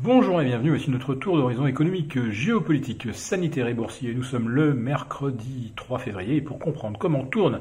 [0.00, 4.14] Bonjour et bienvenue, voici notre tour d'horizon économique, géopolitique, sanitaire et boursier.
[4.14, 7.58] Nous sommes le mercredi 3 février et pour comprendre comment tourne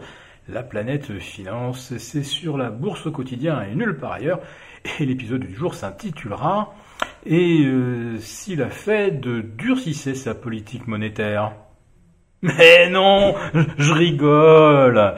[0.47, 4.39] la planète finance, c'est sur la bourse au quotidien et nulle part ailleurs.
[4.99, 6.75] Et l'épisode du jour s'intitulera
[7.25, 9.25] Et euh, si la Fed
[9.57, 11.53] durcissait sa politique monétaire?
[12.43, 13.33] Mais non,
[13.79, 15.15] je rigole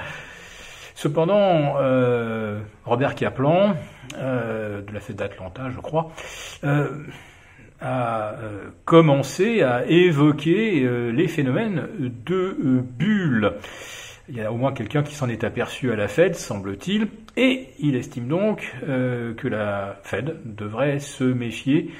[1.02, 3.74] Cependant, euh, Robert Kaplan,
[4.18, 6.12] euh, de la fête d'Atlanta, je crois,
[6.66, 6.90] euh,
[7.80, 8.36] a
[8.84, 13.54] commencé à évoquer les phénomènes de bulles.
[14.28, 17.07] Il y a au moins quelqu'un qui s'en est aperçu à la Fed, semble-t-il,
[17.38, 21.92] et il estime donc que la Fed devrait se méfier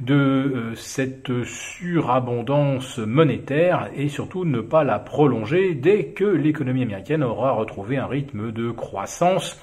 [0.00, 7.22] de euh, cette surabondance monétaire et surtout ne pas la prolonger dès que l'économie américaine
[7.22, 9.60] aura retrouvé un rythme de croissance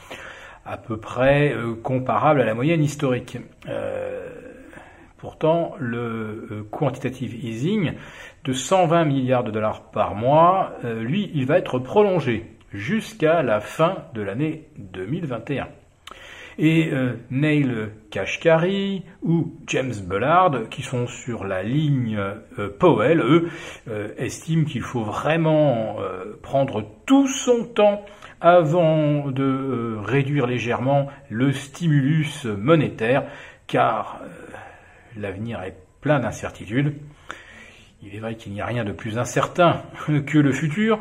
[0.65, 3.37] à peu près euh, comparable à la moyenne historique.
[3.67, 4.27] Euh,
[5.17, 7.93] pourtant, le quantitative easing
[8.45, 13.97] de 120 milliards de dollars par mois, lui, il va être prolongé jusqu'à la fin
[14.13, 15.67] de l'année 2021.
[16.57, 23.49] Et euh, Neil Kashkari ou James Bullard, qui sont sur la ligne euh, Powell, eux,
[23.87, 25.97] euh, estiment qu'il faut vraiment
[26.41, 28.03] prendre tout son temps
[28.41, 33.25] avant de réduire légèrement le stimulus monétaire,
[33.67, 34.21] car
[35.17, 36.95] l'avenir est plein d'incertitudes.
[38.01, 39.81] Il est vrai qu'il n'y a rien de plus incertain
[40.25, 40.99] que le futur,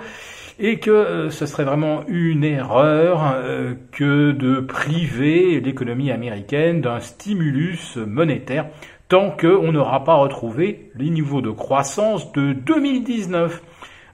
[0.58, 7.00] et que euh, ce serait vraiment une erreur euh, que de priver l'économie américaine d'un
[7.00, 8.66] stimulus monétaire
[9.08, 13.62] tant qu'on n'aura pas retrouvé les niveaux de croissance de 2019.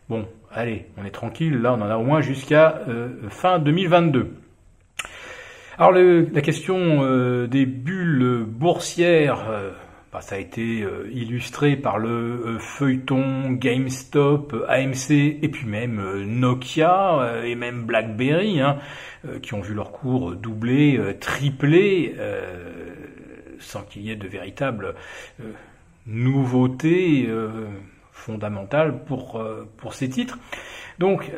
[0.09, 4.35] Bon, allez, on est tranquille, là on en a au moins jusqu'à euh, fin 2022.
[5.79, 9.47] Alors la question des bulles boursières
[10.21, 16.25] ça a été euh, illustré par le euh, feuilleton GameStop, AMC et puis même euh,
[16.25, 18.79] Nokia et même BlackBerry hein,
[19.43, 22.15] qui ont vu leur cours doubler, tripler
[23.59, 24.95] sans qu'il y ait de véritables
[26.07, 27.29] nouveautés
[28.13, 29.43] fondamentales pour,
[29.79, 30.39] pour ces titres.
[30.99, 31.31] Donc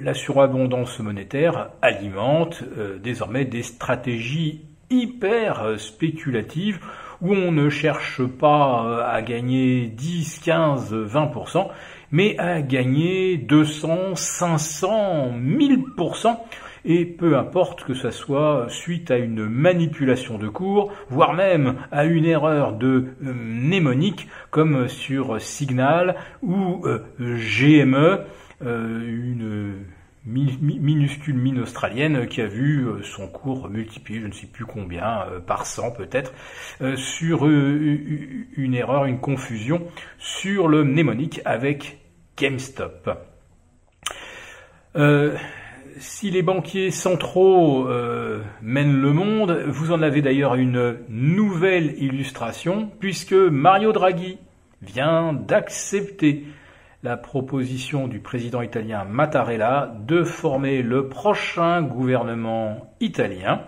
[0.00, 2.62] la surabondance monétaire alimente
[3.02, 6.78] désormais des stratégies hyper spéculatives
[7.22, 11.68] où on ne cherche pas euh, à gagner 10, 15, 20%,
[12.10, 16.36] mais à gagner 200, 500, 1000%,
[16.84, 22.04] et peu importe que ce soit suite à une manipulation de cours, voire même à
[22.04, 28.20] une erreur de euh, mnémonique, comme sur Signal ou euh, GME,
[28.60, 29.84] une
[30.26, 35.22] minuscule mine australienne qui a vu euh, son cours multiplié, je ne sais plus combien,
[35.30, 36.32] euh, par 100 peut-être,
[36.80, 39.86] euh, sur une erreur, une confusion
[40.18, 41.98] sur le mnémonique avec
[42.36, 43.10] GameStop.
[45.98, 47.88] si les banquiers centraux
[48.62, 54.38] mènent le monde, vous en avez d'ailleurs une nouvelle illustration, puisque Mario Draghi
[54.82, 56.44] vient d'accepter
[57.02, 63.62] la proposition du président italien Mattarella de former le prochain gouvernement italien.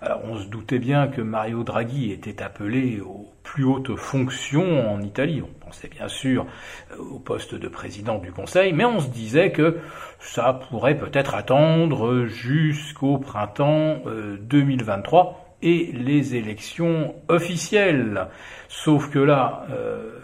[0.00, 5.00] Alors on se doutait bien que Mario Draghi était appelé aux plus hautes fonctions en
[5.02, 5.42] Italie.
[5.42, 6.46] On pensait bien sûr
[6.98, 9.78] au poste de président du Conseil, mais on se disait que
[10.18, 13.98] ça pourrait peut-être attendre jusqu'au printemps
[14.40, 18.26] 2023 euh, et les élections officielles.
[18.68, 20.18] Sauf que là, euh,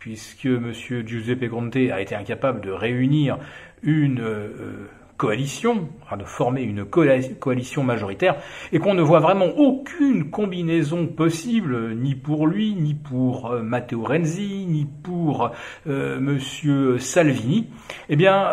[0.00, 0.72] puisque M.
[1.06, 3.38] Giuseppe Conte a été incapable de réunir
[3.82, 4.88] une euh,
[5.18, 8.36] coalition, de former une coalition majoritaire,
[8.72, 14.02] et qu'on ne voit vraiment aucune combinaison possible, ni pour lui, ni pour euh, Matteo
[14.02, 15.52] Renzi, ni pour
[15.86, 16.98] euh, M.
[16.98, 17.68] Salvini,
[18.08, 18.48] eh bien,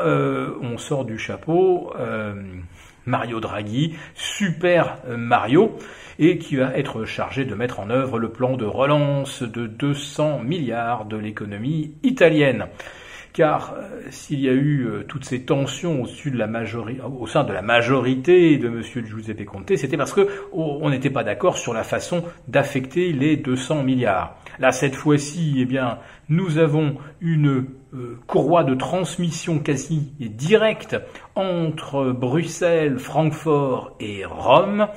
[0.62, 1.94] on sort du chapeau
[3.07, 5.75] Mario Draghi, super Mario,
[6.19, 10.40] et qui va être chargé de mettre en œuvre le plan de relance de 200
[10.43, 12.67] milliards de l'économie italienne.
[13.37, 16.31] Car euh, s'il y a eu euh, toutes ces tensions au, sein
[17.43, 18.81] de la majorité de M.
[18.81, 23.37] Giuseppe Conte, c'était parce que oh, on n'était pas d'accord sur la façon d'affecter les
[23.37, 24.35] 200 milliards.
[24.57, 25.99] Là, cette fois-ci, eh bien,
[26.29, 30.97] nous avons une euh, courroie de transmission quasi directe
[31.35, 34.87] entre Bruxelles, Francfort et Rome.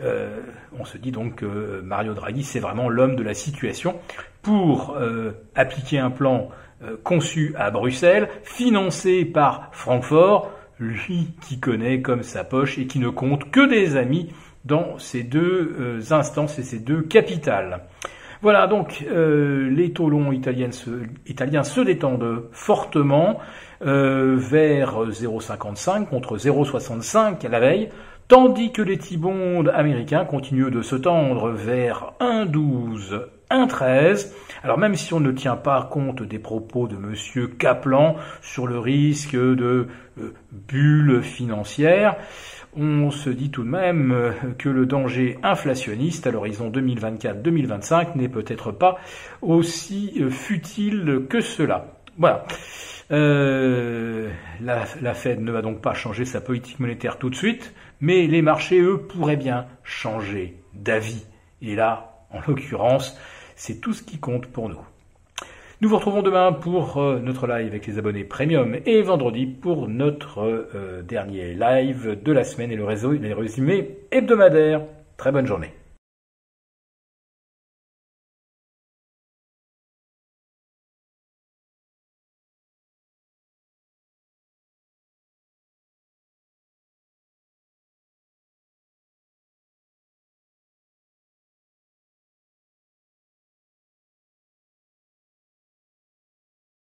[0.00, 0.40] Euh,
[0.78, 3.98] on se dit donc que Mario Draghi, c'est vraiment l'homme de la situation
[4.42, 6.50] pour euh, appliquer un plan
[6.82, 12.98] euh, conçu à Bruxelles, financé par Francfort, lui qui connaît comme sa poche et qui
[12.98, 14.32] ne compte que des amis
[14.64, 17.82] dans ces deux instances et ces deux capitales.
[18.44, 20.90] Voilà, donc euh, les taux longs italiens se,
[21.26, 23.38] italiens se détendent fortement
[23.80, 27.88] euh, vers 0,55 contre 0,65 la veille,
[28.28, 34.32] tandis que les T-bonds américains continuent de se tendre vers 1,12, 1,13.
[34.62, 38.78] Alors même si on ne tient pas compte des propos de Monsieur Kaplan sur le
[38.78, 39.88] risque de
[40.18, 42.16] euh, bulle financière,
[42.76, 48.28] on se dit tout de même euh, que le danger inflationniste à l'horizon 2024-2025 n'est
[48.28, 48.98] peut-être pas
[49.42, 51.86] aussi euh, futile que cela.
[52.18, 52.44] Voilà.
[53.10, 58.40] La, Fed ne va donc pas changer sa politique monétaire tout de suite, mais les
[58.40, 61.26] marchés, eux, pourraient bien changer d'avis.
[61.60, 63.18] Et là, en l'occurrence,
[63.56, 64.80] c'est tout ce qui compte pour nous.
[65.80, 69.88] Nous vous retrouvons demain pour euh, notre live avec les abonnés premium et vendredi pour
[69.88, 74.82] notre euh, dernier live de la semaine et le réseau, les résumés hebdomadaires.
[75.16, 75.83] Très bonne journée.